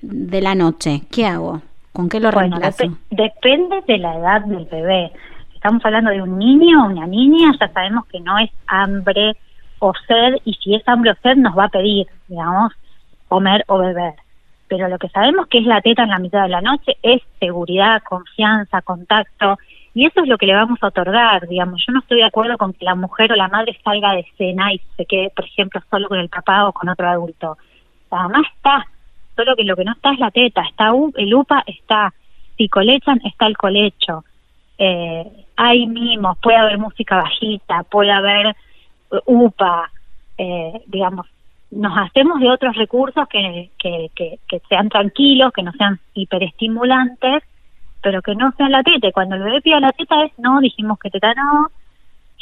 de 0.02 0.42
la 0.42 0.56
noche. 0.56 1.02
¿Qué 1.12 1.26
hago? 1.26 1.62
¿Con 1.94 2.10
qué 2.10 2.20
lo 2.20 2.32
reemplazo? 2.32 2.84
depende 3.10 3.82
de 3.88 3.98
la 3.98 4.18
edad 4.18 4.42
del 4.42 4.66
bebé. 4.66 5.12
Si 5.50 5.56
estamos 5.56 5.84
hablando 5.86 6.12
de 6.12 6.22
un 6.22 6.38
niño 6.38 6.84
o 6.84 6.90
una 6.90 7.08
niña, 7.08 7.52
ya 7.60 7.68
sabemos 7.70 8.06
que 8.08 8.20
no 8.20 8.38
es 8.38 8.52
hambre 8.68 9.36
o 9.80 9.94
sed, 10.08 10.42
y 10.46 10.54
si 10.54 10.76
es 10.76 10.88
hambre 10.88 11.12
o 11.12 11.16
sed 11.22 11.38
nos 11.38 11.58
va 11.58 11.66
a 11.66 11.70
pedir, 11.70 12.08
digamos, 12.28 12.74
comer 13.28 13.64
o 13.68 13.80
beber. 13.80 14.14
Pero 14.68 14.90
lo 14.90 14.98
que 14.98 15.10
sabemos 15.10 15.48
que 15.48 15.60
es 15.60 15.66
la 15.66 15.82
teta 15.82 16.04
en 16.04 16.10
la 16.10 16.20
mitad 16.20 16.44
de 16.44 16.50
la 16.50 16.62
noche 16.62 16.98
es 17.02 17.22
seguridad, 17.40 18.02
confianza, 18.04 18.82
contacto, 18.82 19.58
y 19.94 20.06
eso 20.06 20.22
es 20.22 20.28
lo 20.28 20.38
que 20.38 20.46
le 20.46 20.54
vamos 20.54 20.78
a 20.82 20.88
otorgar, 20.88 21.48
digamos. 21.48 21.84
Yo 21.86 21.92
no 21.92 22.02
estoy 22.02 22.18
de 22.18 22.26
acuerdo 22.26 22.56
con 22.58 22.74
que 22.74 22.86
la 22.86 22.94
mujer 22.94 23.32
o 23.32 23.36
la 23.36 23.48
madre 23.48 23.76
salga 23.84 24.14
de 24.14 24.28
cena 24.38 24.72
y 24.72 24.80
se 24.96 25.06
quede, 25.06 25.32
por 25.36 25.46
ejemplo, 25.46 25.82
solo 25.90 26.08
con 26.08 26.20
el 26.20 26.30
papá 26.30 26.68
o 26.68 26.72
con 26.74 26.88
otro 26.88 27.10
adulto. 27.10 27.58
La 28.12 28.20
mamá 28.20 28.42
está, 28.54 28.86
solo 29.36 29.56
que 29.56 29.64
lo 29.64 29.76
que 29.76 29.86
no 29.86 29.94
está 29.94 30.14
es 30.14 30.20
la 30.20 30.30
teta, 30.30 30.62
está 30.62 30.92
el 31.16 31.34
UPA, 31.34 31.64
está, 31.66 32.14
si 32.58 32.70
colechan, 32.70 33.20
está 33.24 33.48
el 33.48 33.58
colecho. 33.58 34.24
Eh, 34.78 35.26
hay 35.56 35.88
mimos, 35.88 36.38
puede 36.38 36.58
haber 36.58 36.78
música 36.78 37.18
bajita, 37.18 37.82
puede 37.84 38.12
haber 38.12 38.56
UPA, 39.26 39.90
eh, 40.38 40.82
digamos, 40.86 41.26
nos 41.72 41.98
hacemos 41.98 42.40
de 42.40 42.50
otros 42.50 42.76
recursos 42.76 43.28
que, 43.28 43.72
que, 43.78 44.10
que, 44.16 44.62
sean 44.70 44.90
tranquilos, 44.90 45.52
que 45.54 45.64
no 45.64 45.72
sean 45.74 46.00
hiperestimulantes, 46.14 47.44
pero 48.02 48.22
que 48.22 48.36
no 48.36 48.54
sean 48.58 48.72
la 48.72 48.84
teta. 48.84 49.12
Cuando 49.12 49.36
el 49.36 49.44
bebé 49.44 49.62
pide 49.62 49.80
la 49.80 49.92
teta 49.92 50.24
es, 50.24 50.32
no, 50.40 50.60
dijimos 50.60 50.98
que 51.00 51.10
teta 51.10 51.34
no, 51.34 51.70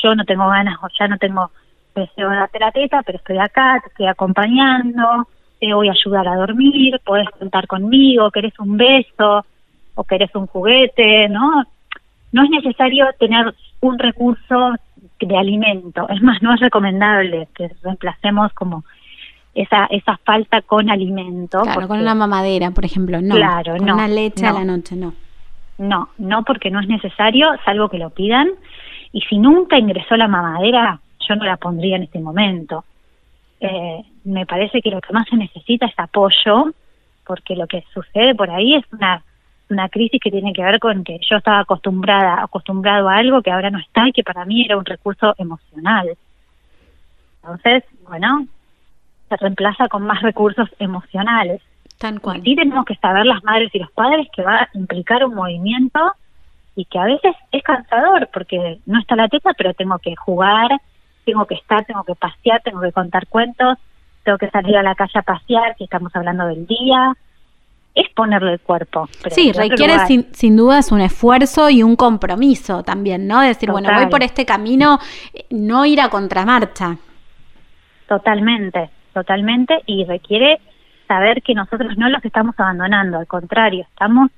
yo 0.03 0.15
no 0.15 0.23
tengo 0.25 0.47
ganas 0.47 0.77
o 0.81 0.87
ya 0.99 1.07
no 1.07 1.17
tengo 1.17 1.51
deseo 1.95 2.29
de 2.29 2.35
darte 2.35 2.59
la 2.59 2.71
teta, 2.71 3.01
pero 3.03 3.17
estoy 3.17 3.37
acá, 3.39 3.79
te 3.81 3.89
estoy 3.89 4.07
acompañando, 4.07 5.27
te 5.59 5.73
voy 5.73 5.87
a 5.87 5.93
ayudar 5.93 6.27
a 6.27 6.35
dormir, 6.35 6.99
puedes 7.03 7.29
contar 7.31 7.67
conmigo, 7.67 8.29
querés 8.31 8.57
un 8.59 8.77
beso 8.77 9.45
o 9.95 10.03
querés 10.03 10.33
un 10.35 10.45
juguete, 10.47 11.29
¿no? 11.29 11.63
No 12.31 12.43
es 12.43 12.49
necesario 12.49 13.07
tener 13.17 13.55
un 13.79 13.97
recurso 13.97 14.75
de 15.19 15.37
alimento, 15.37 16.07
es 16.09 16.21
más, 16.21 16.41
no 16.41 16.53
es 16.53 16.59
recomendable 16.59 17.47
que 17.55 17.71
reemplacemos 17.81 18.51
como 18.53 18.83
esa, 19.55 19.85
esa 19.85 20.17
falta 20.17 20.61
con 20.61 20.89
alimento. 20.89 21.61
Claro, 21.61 21.87
con 21.87 21.99
una 21.99 22.13
mamadera, 22.13 22.71
por 22.71 22.83
ejemplo, 22.85 23.21
no. 23.21 23.35
Claro, 23.35 23.77
con 23.77 23.89
Una 23.89 24.07
leche 24.07 24.45
a 24.45 24.51
la 24.51 24.65
noche, 24.65 24.95
no. 24.95 25.13
No, 25.77 26.09
no 26.17 26.43
porque 26.43 26.69
no 26.69 26.81
es 26.81 26.87
necesario, 26.87 27.47
salvo 27.63 27.89
que 27.89 27.97
lo 27.97 28.09
pidan. 28.09 28.49
Y 29.13 29.21
si 29.21 29.37
nunca 29.37 29.77
ingresó 29.77 30.17
la 30.17 30.27
mamadera, 30.27 30.99
yo 31.27 31.35
no 31.35 31.45
la 31.45 31.57
pondría 31.57 31.95
en 31.95 32.03
este 32.03 32.19
momento. 32.19 32.83
Eh, 33.61 34.03
me 34.25 34.45
parece 34.45 34.81
que 34.81 34.91
lo 34.91 34.99
que 34.99 35.13
más 35.13 35.27
se 35.29 35.37
necesita 35.37 35.85
es 35.85 35.97
apoyo, 35.97 36.73
porque 37.25 37.55
lo 37.55 37.65
que 37.65 37.83
sucede 37.93 38.35
por 38.35 38.49
ahí 38.49 38.75
es 38.75 38.83
una, 38.91 39.23
una 39.69 39.87
crisis 39.87 40.19
que 40.21 40.31
tiene 40.31 40.51
que 40.51 40.63
ver 40.63 40.79
con 40.79 41.05
que 41.05 41.19
yo 41.29 41.37
estaba 41.37 41.59
acostumbrada, 41.59 42.43
acostumbrado 42.43 43.07
a 43.07 43.15
algo 43.15 43.41
que 43.41 43.51
ahora 43.51 43.69
no 43.69 43.79
está 43.79 44.09
y 44.09 44.11
que 44.11 44.23
para 44.23 44.43
mí 44.43 44.65
era 44.65 44.77
un 44.77 44.85
recurso 44.85 45.33
emocional. 45.37 46.09
Entonces, 47.41 47.83
bueno, 48.07 48.47
se 49.29 49.37
reemplaza 49.37 49.87
con 49.87 50.03
más 50.03 50.21
recursos 50.21 50.69
emocionales. 50.79 51.61
Tan 51.97 52.19
cual. 52.19 52.39
Y 52.39 52.41
sí 52.41 52.55
tenemos 52.55 52.85
que 52.85 52.95
saber 52.95 53.25
las 53.25 53.43
madres 53.43 53.73
y 53.73 53.79
los 53.79 53.91
padres 53.91 54.27
que 54.35 54.43
va 54.43 54.63
a 54.63 54.69
implicar 54.73 55.25
un 55.25 55.35
movimiento 55.35 55.99
y 56.75 56.85
que 56.85 56.99
a 56.99 57.05
veces 57.05 57.35
es 57.51 57.63
cansador 57.63 58.29
porque 58.33 58.79
no 58.85 58.99
está 58.99 59.15
la 59.15 59.29
teta, 59.29 59.51
pero 59.57 59.73
tengo 59.73 59.97
que 59.99 60.15
jugar, 60.15 60.69
tengo 61.25 61.45
que 61.45 61.55
estar, 61.55 61.85
tengo 61.85 62.03
que 62.03 62.15
pasear, 62.15 62.61
tengo 62.63 62.81
que 62.81 62.91
contar 62.91 63.27
cuentos, 63.27 63.77
tengo 64.23 64.37
que 64.37 64.49
salir 64.49 64.75
a 64.75 64.83
la 64.83 64.93
calle 64.95 65.19
a 65.19 65.21
pasear, 65.21 65.75
si 65.77 65.85
estamos 65.85 66.13
hablando 66.15 66.47
del 66.47 66.67
día. 66.67 67.13
Es 67.93 68.09
ponerle 68.09 68.51
el 68.51 68.59
cuerpo. 68.59 69.07
sí, 69.29 69.53
requiere 69.53 69.99
sin, 69.99 70.27
sin 70.33 70.57
dudas 70.57 70.91
un 70.91 70.99
esfuerzo 70.99 71.69
y 71.69 71.81
un 71.81 71.95
compromiso 71.95 72.83
también, 72.83 73.25
¿no? 73.25 73.39
Decir, 73.39 73.71
bueno, 73.71 73.89
voy 73.95 74.07
por 74.07 74.21
este 74.21 74.45
camino, 74.45 74.99
no 75.49 75.85
ir 75.85 76.01
a 76.01 76.09
contramarcha. 76.09 76.97
Totalmente 78.09 78.89
totalmente 79.15 79.81
y 79.85 80.03
requiere 80.03 80.59
saber 81.07 81.41
que 81.41 81.55
nosotros 81.55 81.97
no 81.97 82.09
los 82.09 82.23
estamos 82.25 82.53
abandonando, 82.59 83.17
al 83.17 83.27
contrario, 83.27 83.85
estamos 83.89 84.29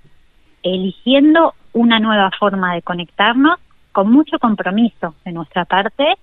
eligiendo 0.62 1.56
una 1.74 2.00
nueva 2.00 2.30
forma 2.40 2.76
de 2.76 2.84
conectarnos 2.84 3.60
con 3.92 4.12
mucho 4.12 4.38
compromiso 4.38 5.16
de 5.26 5.32
nuestra 5.32 5.66
parte, 5.66 6.16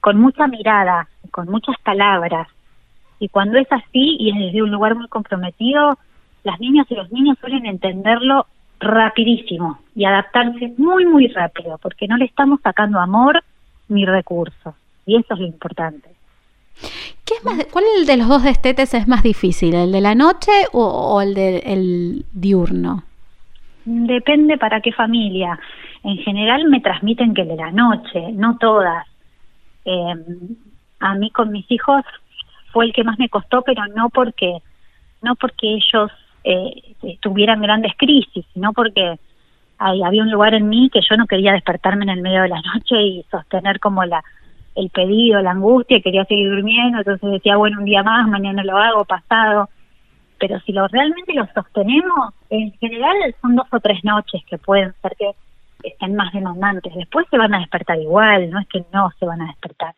con 0.00 0.20
mucha 0.20 0.46
mirada, 0.46 1.08
con 1.32 1.48
muchas 1.48 1.76
palabras. 1.82 2.46
Y 3.18 3.28
cuando 3.28 3.58
es 3.58 3.66
así 3.72 4.16
y 4.20 4.30
es 4.30 4.36
desde 4.36 4.62
un 4.62 4.70
lugar 4.70 4.94
muy 4.94 5.08
comprometido, 5.08 5.98
las 6.44 6.60
niñas 6.60 6.86
y 6.88 6.94
los 6.94 7.10
niños 7.10 7.36
suelen 7.40 7.66
entenderlo 7.66 8.46
rapidísimo 8.78 9.80
y 9.96 10.04
adaptarse 10.04 10.74
muy, 10.78 11.06
muy 11.06 11.26
rápido, 11.28 11.78
porque 11.78 12.06
no 12.06 12.16
le 12.16 12.26
estamos 12.26 12.60
sacando 12.62 13.00
amor 13.00 13.42
ni 13.88 14.04
recursos. 14.04 14.74
Y 15.06 15.16
eso 15.16 15.34
es 15.34 15.40
lo 15.40 15.46
importante. 15.46 16.16
¿Qué 17.26 17.34
es 17.34 17.44
más, 17.44 17.66
¿Cuál 17.72 17.84
de 18.06 18.16
los 18.16 18.28
dos 18.28 18.44
destetes 18.44 18.94
es 18.94 19.08
más 19.08 19.24
difícil, 19.24 19.74
el 19.74 19.90
de 19.90 20.00
la 20.00 20.14
noche 20.14 20.52
o, 20.72 21.20
el 21.20 21.34
del 21.34 22.24
diurno? 22.32 23.02
Depende 23.84 24.56
para 24.58 24.80
qué 24.80 24.92
familia. 24.92 25.58
En 26.04 26.18
general 26.18 26.66
me 26.68 26.80
transmiten 26.80 27.34
que 27.34 27.42
el 27.42 27.48
de 27.48 27.56
la 27.56 27.72
noche, 27.72 28.30
no 28.32 28.56
todas. 28.58 29.06
Em, 29.84 30.56
a 31.00 31.14
mí 31.16 31.30
con 31.30 31.50
mis 31.50 31.68
hijos 31.70 32.02
fue 32.72 32.84
el 32.84 32.92
que 32.92 33.02
más 33.02 33.18
me 33.18 33.28
costó, 33.28 33.62
pero 33.62 33.86
no 33.88 34.08
porque 34.10 34.58
no 35.22 35.34
porque 35.34 35.74
ellos 35.74 36.12
eh, 36.44 37.18
tuvieran 37.20 37.60
grandes 37.60 37.92
crisis, 37.96 38.46
sino 38.54 38.72
porque 38.72 39.18
había 39.78 40.22
un 40.22 40.30
lugar 40.30 40.54
en 40.54 40.68
mí 40.68 40.88
que 40.92 41.00
yo 41.00 41.16
no 41.16 41.26
quería 41.26 41.52
despertarme 41.52 42.04
en 42.04 42.10
el 42.10 42.22
medio 42.22 42.42
de 42.42 42.48
la 42.48 42.62
noche 42.74 43.02
y 43.02 43.24
sostener 43.30 43.80
como 43.80 44.04
la 44.04 44.22
el 44.76 44.90
pedido, 44.90 45.40
la 45.40 45.52
angustia, 45.52 46.00
quería 46.02 46.24
seguir 46.26 46.50
durmiendo, 46.50 46.98
entonces 46.98 47.30
decía, 47.30 47.56
bueno, 47.56 47.78
un 47.78 47.86
día 47.86 48.02
más, 48.02 48.28
mañana 48.28 48.62
lo 48.62 48.76
hago, 48.76 49.04
pasado. 49.04 49.68
Pero 50.38 50.60
si 50.60 50.72
lo 50.72 50.86
realmente 50.86 51.32
lo 51.32 51.46
sostenemos, 51.54 52.34
en 52.50 52.72
general 52.72 53.16
son 53.40 53.56
dos 53.56 53.66
o 53.72 53.80
tres 53.80 54.04
noches 54.04 54.42
que 54.48 54.58
pueden 54.58 54.92
ser 55.00 55.16
que 55.18 55.30
estén 55.82 56.14
más 56.14 56.32
demandantes. 56.32 56.94
Después 56.94 57.26
se 57.30 57.38
van 57.38 57.54
a 57.54 57.60
despertar 57.60 57.98
igual, 57.98 58.50
no 58.50 58.60
es 58.60 58.68
que 58.68 58.84
no 58.92 59.10
se 59.18 59.24
van 59.24 59.40
a 59.40 59.46
despertar, 59.46 59.94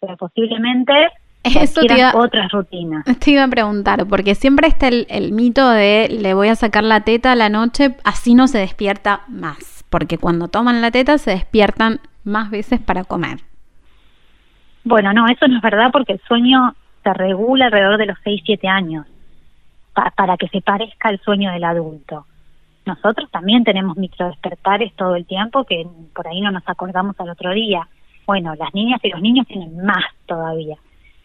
pero 0.00 0.16
posiblemente 0.16 0.92
eso 1.42 1.80
otras 2.14 2.52
rutinas. 2.52 3.04
Te 3.18 3.32
iba 3.32 3.42
a 3.42 3.48
preguntar, 3.48 4.06
porque 4.06 4.36
siempre 4.36 4.68
está 4.68 4.86
el, 4.86 5.06
el, 5.10 5.32
mito 5.32 5.68
de 5.68 6.08
le 6.08 6.34
voy 6.34 6.46
a 6.46 6.54
sacar 6.54 6.84
la 6.84 7.00
teta 7.00 7.32
a 7.32 7.36
la 7.36 7.48
noche, 7.48 7.96
así 8.04 8.34
no 8.36 8.46
se 8.46 8.58
despierta 8.58 9.22
más, 9.26 9.84
porque 9.90 10.16
cuando 10.16 10.46
toman 10.46 10.80
la 10.80 10.92
teta 10.92 11.18
se 11.18 11.32
despiertan 11.32 12.00
más 12.22 12.50
veces 12.50 12.80
para 12.80 13.02
comer. 13.02 13.38
Bueno, 14.84 15.12
no, 15.12 15.26
eso 15.28 15.46
no 15.46 15.56
es 15.56 15.62
verdad 15.62 15.90
porque 15.92 16.12
el 16.12 16.20
sueño 16.26 16.74
se 17.02 17.12
regula 17.14 17.66
alrededor 17.66 17.98
de 17.98 18.06
los 18.06 18.18
6, 18.24 18.42
7 18.44 18.68
años 18.68 19.06
para 19.92 20.36
que 20.36 20.48
se 20.48 20.62
parezca 20.62 21.08
al 21.08 21.20
sueño 21.20 21.52
del 21.52 21.64
adulto. 21.64 22.26
Nosotros 22.84 23.30
también 23.30 23.62
tenemos 23.62 23.96
microdespertares 23.96 24.92
todo 24.94 25.14
el 25.14 25.26
tiempo 25.26 25.64
que 25.64 25.86
por 26.14 26.26
ahí 26.26 26.40
no 26.40 26.50
nos 26.50 26.66
acordamos 26.66 27.18
al 27.20 27.30
otro 27.30 27.52
día. 27.52 27.86
Bueno, 28.26 28.54
las 28.56 28.74
niñas 28.74 29.00
y 29.02 29.10
los 29.10 29.20
niños 29.20 29.46
tienen 29.46 29.84
más 29.84 30.04
todavía. 30.26 30.76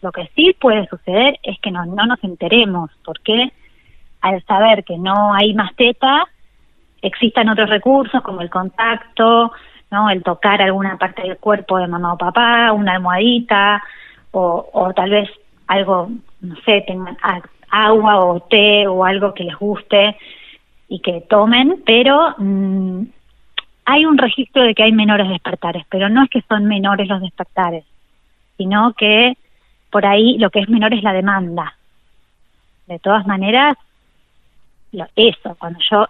Lo 0.02 0.12
que 0.12 0.30
sí 0.36 0.54
puede 0.60 0.86
suceder 0.86 1.38
es 1.42 1.58
que 1.60 1.70
no, 1.70 1.84
no 1.86 2.06
nos 2.06 2.22
enteremos 2.22 2.90
porque 3.04 3.52
al 4.20 4.44
saber 4.44 4.84
que 4.84 4.98
no 4.98 5.34
hay 5.34 5.54
más 5.54 5.74
teta, 5.74 6.24
existan 7.02 7.48
otros 7.48 7.68
recursos 7.68 8.22
como 8.22 8.40
el 8.40 8.50
contacto, 8.50 9.52
¿no? 9.90 10.10
El 10.10 10.22
tocar 10.22 10.60
alguna 10.62 10.96
parte 10.98 11.22
del 11.22 11.38
cuerpo 11.38 11.78
de 11.78 11.86
mamá 11.86 12.14
o 12.14 12.18
papá, 12.18 12.72
una 12.72 12.94
almohadita, 12.94 13.82
o, 14.30 14.92
tal 14.94 15.10
vez 15.10 15.30
algo, 15.66 16.10
no 16.40 16.56
sé, 16.64 16.84
tengan 16.86 17.16
agua 17.70 18.24
o 18.24 18.40
té 18.40 18.86
o 18.86 19.04
algo 19.04 19.34
que 19.34 19.44
les 19.44 19.56
guste 19.56 20.16
y 20.88 21.00
que 21.00 21.22
tomen, 21.22 21.82
pero 21.84 22.34
mm, 22.38 23.02
hay 23.84 24.04
un 24.04 24.18
registro 24.18 24.62
de 24.62 24.74
que 24.74 24.82
hay 24.82 24.92
menores 24.92 25.28
despertares, 25.28 25.84
pero 25.88 26.08
no 26.08 26.22
es 26.22 26.30
que 26.30 26.42
son 26.48 26.66
menores 26.66 27.08
los 27.08 27.20
despertares, 27.20 27.84
sino 28.56 28.92
que 28.92 29.36
por 29.90 30.06
ahí 30.06 30.38
lo 30.38 30.50
que 30.50 30.60
es 30.60 30.68
menor 30.68 30.94
es 30.94 31.02
la 31.02 31.12
demanda. 31.12 31.74
de 32.86 32.98
todas 32.98 33.26
maneras, 33.26 33.76
eso, 35.14 35.54
cuando 35.58 35.78
yo 35.90 36.06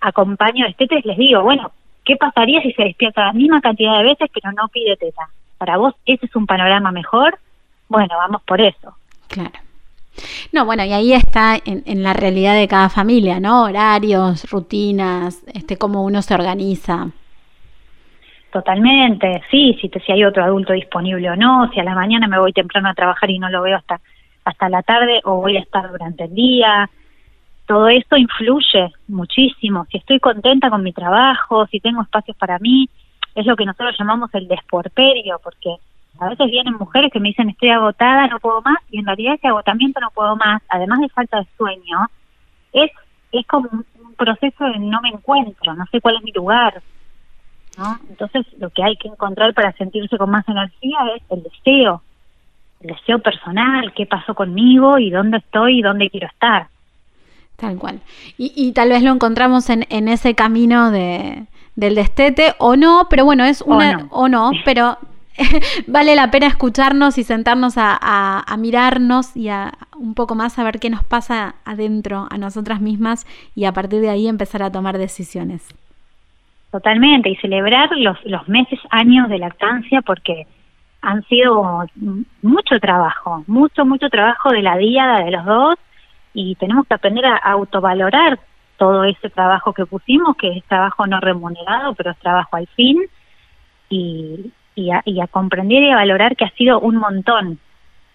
acompaño 0.00 0.66
a 0.66 0.68
estetes 0.68 1.04
les 1.04 1.16
digo, 1.16 1.42
bueno, 1.42 1.70
¿qué 2.04 2.16
pasaría 2.16 2.60
si 2.62 2.72
se 2.72 2.84
despierta 2.84 3.26
la 3.26 3.32
misma 3.32 3.60
cantidad 3.60 3.98
de 3.98 4.04
veces 4.04 4.30
pero 4.32 4.52
no 4.52 4.68
pide 4.68 4.96
teta? 4.96 5.28
Para 5.58 5.76
vos, 5.76 5.94
¿ese 6.06 6.26
es 6.26 6.36
un 6.36 6.46
panorama 6.46 6.90
mejor? 6.92 7.38
Bueno, 7.88 8.16
vamos 8.16 8.42
por 8.42 8.60
eso. 8.60 8.94
Claro. 9.28 9.52
No, 10.52 10.66
bueno, 10.66 10.84
y 10.84 10.92
ahí 10.92 11.12
está 11.12 11.56
en, 11.64 12.02
la 12.02 12.12
realidad 12.12 12.54
de 12.54 12.68
cada 12.68 12.88
familia, 12.88 13.40
¿no? 13.40 13.64
Horarios, 13.64 14.50
rutinas, 14.50 15.42
este, 15.54 15.78
cómo 15.78 16.04
uno 16.04 16.20
se 16.20 16.34
organiza. 16.34 17.08
Totalmente, 18.52 19.42
sí, 19.50 19.78
si, 19.80 19.88
te, 19.88 20.00
si 20.00 20.12
hay 20.12 20.24
otro 20.24 20.44
adulto 20.44 20.74
disponible 20.74 21.30
o 21.30 21.36
no, 21.36 21.70
si 21.72 21.80
a 21.80 21.84
la 21.84 21.94
mañana 21.94 22.28
me 22.28 22.38
voy 22.38 22.52
temprano 22.52 22.90
a 22.90 22.94
trabajar 22.94 23.30
y 23.30 23.38
no 23.38 23.48
lo 23.48 23.62
veo 23.62 23.78
hasta, 23.78 24.00
hasta 24.44 24.68
la 24.68 24.82
tarde 24.82 25.20
o 25.24 25.36
voy 25.36 25.56
a 25.56 25.60
estar 25.60 25.90
durante 25.90 26.24
el 26.24 26.34
día, 26.34 26.90
todo 27.72 27.88
esto 27.88 28.18
influye 28.18 28.92
muchísimo. 29.08 29.86
Si 29.90 29.96
estoy 29.96 30.20
contenta 30.20 30.68
con 30.68 30.82
mi 30.82 30.92
trabajo, 30.92 31.66
si 31.68 31.80
tengo 31.80 32.02
espacios 32.02 32.36
para 32.36 32.58
mí, 32.58 32.86
es 33.34 33.46
lo 33.46 33.56
que 33.56 33.64
nosotros 33.64 33.96
llamamos 33.98 34.28
el 34.34 34.46
desporperio, 34.46 35.40
porque 35.42 35.76
a 36.20 36.28
veces 36.28 36.50
vienen 36.50 36.74
mujeres 36.74 37.10
que 37.10 37.18
me 37.18 37.28
dicen 37.28 37.48
estoy 37.48 37.70
agotada, 37.70 38.26
no 38.26 38.40
puedo 38.40 38.60
más, 38.60 38.76
y 38.90 38.98
en 38.98 39.06
realidad 39.06 39.36
ese 39.36 39.48
agotamiento 39.48 40.00
no 40.00 40.10
puedo 40.10 40.36
más, 40.36 40.60
además 40.68 41.00
de 41.00 41.08
falta 41.08 41.38
de 41.38 41.46
sueño, 41.56 42.10
es, 42.74 42.90
es 43.32 43.46
como 43.46 43.70
un, 43.72 43.86
proceso 44.18 44.64
de 44.66 44.78
no 44.78 45.00
me 45.00 45.08
encuentro, 45.08 45.72
no 45.72 45.86
sé 45.86 46.02
cuál 46.02 46.16
es 46.16 46.22
mi 46.22 46.32
lugar. 46.32 46.82
¿no? 47.78 47.98
Entonces 48.10 48.44
lo 48.58 48.68
que 48.68 48.84
hay 48.84 48.96
que 48.96 49.08
encontrar 49.08 49.54
para 49.54 49.72
sentirse 49.72 50.18
con 50.18 50.30
más 50.30 50.46
energía 50.46 50.98
es 51.16 51.22
el 51.30 51.42
deseo, 51.42 52.02
el 52.82 52.94
deseo 52.94 53.18
personal, 53.18 53.94
qué 53.94 54.04
pasó 54.04 54.34
conmigo 54.34 54.98
y 54.98 55.10
dónde 55.10 55.38
estoy 55.38 55.78
y 55.78 55.82
dónde 55.82 56.10
quiero 56.10 56.26
estar. 56.26 56.68
Tal 57.56 57.78
cual. 57.78 58.00
Y, 58.38 58.52
y 58.56 58.72
tal 58.72 58.88
vez 58.88 59.02
lo 59.02 59.12
encontramos 59.12 59.70
en, 59.70 59.86
en 59.88 60.08
ese 60.08 60.34
camino 60.34 60.90
de, 60.90 61.46
del 61.76 61.94
destete 61.94 62.54
o 62.58 62.76
no, 62.76 63.06
pero 63.08 63.24
bueno, 63.24 63.44
es 63.44 63.62
una 63.62 64.08
o 64.10 64.28
no, 64.28 64.50
pero 64.64 64.98
vale 65.86 66.14
la 66.14 66.30
pena 66.30 66.46
escucharnos 66.46 67.18
y 67.18 67.24
sentarnos 67.24 67.74
a, 67.76 68.44
mirarnos 68.58 69.36
y 69.36 69.48
a 69.48 69.72
un 69.96 70.14
poco 70.14 70.34
más 70.34 70.58
a 70.58 70.64
ver 70.64 70.78
qué 70.78 70.90
nos 70.90 71.04
pasa 71.04 71.54
adentro 71.64 72.26
a 72.30 72.38
nosotras 72.38 72.80
mismas 72.80 73.26
y 73.54 73.64
a 73.64 73.72
partir 73.72 74.00
de 74.00 74.10
ahí 74.10 74.28
empezar 74.28 74.62
a 74.62 74.70
tomar 74.70 74.98
decisiones. 74.98 75.68
Totalmente, 76.70 77.28
y 77.28 77.36
celebrar 77.36 77.90
los, 77.96 78.16
los 78.24 78.48
meses, 78.48 78.78
años 78.90 79.28
de 79.28 79.38
lactancia 79.38 80.00
porque 80.02 80.46
han 81.02 81.22
sido 81.24 81.84
mucho 82.42 82.78
trabajo, 82.80 83.44
mucho, 83.46 83.84
mucho 83.84 84.08
trabajo 84.08 84.50
de 84.50 84.62
la 84.62 84.76
día 84.76 85.22
de 85.24 85.30
los 85.32 85.44
dos 85.44 85.74
y 86.34 86.54
tenemos 86.56 86.86
que 86.86 86.94
aprender 86.94 87.26
a 87.26 87.36
autovalorar 87.36 88.38
todo 88.76 89.04
ese 89.04 89.30
trabajo 89.30 89.72
que 89.72 89.86
pusimos, 89.86 90.36
que 90.36 90.56
es 90.56 90.64
trabajo 90.64 91.06
no 91.06 91.20
remunerado, 91.20 91.94
pero 91.94 92.10
es 92.10 92.18
trabajo 92.18 92.56
al 92.56 92.66
fin, 92.68 93.00
y, 93.88 94.52
y 94.74 94.90
a, 94.90 95.02
y 95.04 95.20
a 95.20 95.26
comprender 95.26 95.82
y 95.82 95.90
a 95.90 95.96
valorar 95.96 96.36
que 96.36 96.44
ha 96.44 96.50
sido 96.50 96.80
un 96.80 96.96
montón. 96.96 97.58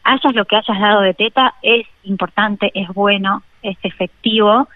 Hayas 0.03 0.33
lo 0.33 0.45
que 0.45 0.55
hayas 0.55 0.79
dado 0.79 1.01
de 1.01 1.13
teta, 1.13 1.53
es 1.61 1.85
importante, 2.03 2.71
es 2.73 2.87
bueno, 2.89 3.43
es 3.61 3.77
efectivo. 3.83 4.67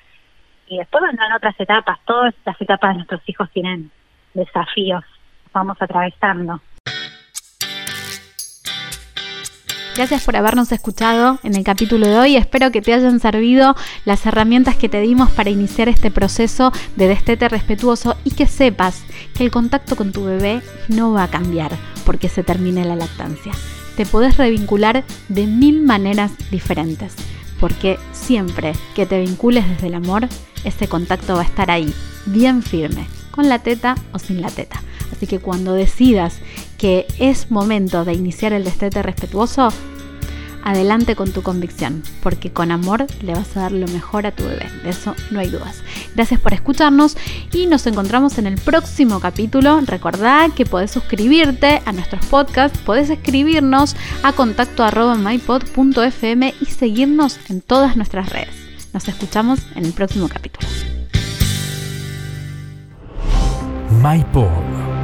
Y 0.68 0.78
después 0.78 1.04
vendrán 1.04 1.34
otras 1.34 1.60
etapas. 1.60 2.00
Todas 2.06 2.34
las 2.46 2.60
etapas 2.62 2.92
de 2.92 2.96
nuestros 2.96 3.22
hijos 3.28 3.50
tienen 3.52 3.92
desafíos. 4.34 5.04
Vamos 5.54 5.82
atravesando. 5.82 6.62
Gracias 9.94 10.24
por 10.24 10.38
habernos 10.38 10.72
escuchado 10.72 11.40
en 11.44 11.54
el 11.54 11.66
capítulo 11.66 12.08
de 12.08 12.18
hoy. 12.18 12.38
Espero 12.38 12.72
que 12.72 12.82
te 12.82 12.94
hayan 12.94 13.20
servido 13.20 13.76
las 14.06 14.26
herramientas 14.26 14.78
que 14.78 14.88
te 14.88 15.02
dimos 15.02 15.30
para 15.32 15.50
iniciar 15.50 15.90
este 15.90 16.10
proceso 16.10 16.72
de 16.96 17.10
destete 17.10 17.50
respetuoso 17.50 18.16
y 18.24 18.32
que 18.32 18.48
sepas 18.48 19.02
que 19.36 19.44
el 19.44 19.52
contacto 19.52 19.98
con 19.98 20.14
tu 20.14 20.24
bebé 20.24 20.62
no 20.88 21.12
va 21.12 21.24
a 21.24 21.30
cambiar 21.30 21.72
porque 22.06 22.30
se 22.30 22.42
termine 22.42 22.86
la 22.86 22.96
lactancia. 22.96 23.52
Te 23.98 24.06
podés 24.06 24.38
revincular 24.38 25.04
de 25.28 25.46
mil 25.46 25.82
maneras 25.82 26.32
diferentes 26.50 27.14
porque 27.60 28.00
siempre 28.14 28.74
que 28.96 29.06
te 29.06 29.20
vincules 29.20 29.68
desde 29.68 29.88
el 29.88 29.96
amor, 29.96 30.30
ese 30.64 30.88
contacto 30.88 31.36
va 31.36 31.42
a 31.42 31.46
estar 31.46 31.70
ahí, 31.70 31.94
bien 32.26 32.64
firme, 32.64 33.08
con 33.32 33.50
la 33.50 33.60
teta 33.60 33.96
o 34.14 34.20
sin 34.20 34.42
la 34.42 34.50
teta. 34.50 34.82
Así 35.12 35.28
que 35.28 35.40
cuando 35.40 35.74
decidas 35.74 36.40
que 36.82 37.06
es 37.20 37.52
momento 37.52 38.06
de 38.06 38.14
iniciar 38.14 38.54
el 38.54 38.64
destete 38.64 39.04
respetuoso, 39.04 39.70
adelante 40.64 41.16
con 41.16 41.32
tu 41.32 41.44
convicción, 41.44 42.02
porque 42.24 42.52
con 42.52 42.72
amor 42.72 43.06
le 43.22 43.36
vas 43.36 43.56
a 43.56 43.62
dar 43.62 43.72
lo 43.72 43.88
mejor 43.90 44.26
a 44.26 44.32
tu 44.32 44.44
bebé, 44.46 44.68
de 44.84 44.90
eso 44.90 45.14
no 45.30 45.40
hay 45.42 45.50
dudas. 45.50 45.84
Gracias 46.16 46.40
por 46.40 46.56
escucharnos 46.56 47.18
y 47.54 47.68
nos 47.68 47.86
encontramos 47.86 48.40
en 48.40 48.48
el 48.48 48.58
próximo 48.58 49.20
capítulo. 49.20 49.80
Recordá 49.82 50.50
que 50.56 50.66
podés 50.66 50.90
suscribirte 50.90 51.84
a 51.86 51.92
nuestros 51.92 52.26
podcasts, 52.26 52.80
podés 52.80 53.12
escribirnos 53.12 53.96
a 54.24 54.34
contacto 54.34 54.84
arroba 54.84 55.14
mypod.fm 55.14 56.56
y 56.60 56.66
seguirnos 56.66 57.40
en 57.50 57.62
todas 57.62 57.96
nuestras 57.96 58.30
redes. 58.30 58.56
Nos 58.92 59.08
escuchamos 59.08 59.60
en 59.76 59.86
el 59.86 59.94
próximo 59.94 60.28
capítulo. 60.28 60.68
MyPod 64.02 65.01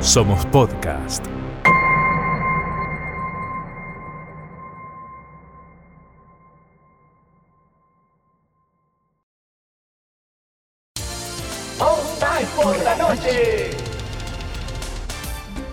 somos 0.00 0.44
podcast. 0.46 1.24
por 12.56 12.76
la 12.82 12.96
noche. 12.96 13.87